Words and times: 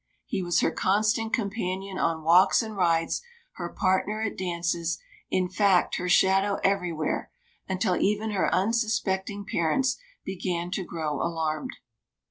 He 0.25 0.41
was 0.41 0.61
her 0.61 0.71
constant 0.71 1.31
companion 1.31 1.99
on 1.99 2.23
walks 2.23 2.63
and 2.63 2.75
rides, 2.75 3.21
her 3.57 3.69
partner 3.69 4.23
at 4.23 4.35
dances 4.35 4.97
in 5.29 5.47
fact, 5.47 5.97
her 5.97 6.09
shadow 6.09 6.55
everywhere, 6.63 7.29
until 7.69 7.95
even 7.95 8.31
her 8.31 8.51
unsuspecting 8.51 9.45
parents 9.45 9.99
began 10.25 10.71
to 10.71 10.83
grow 10.83 11.21
alarmed. 11.21 11.75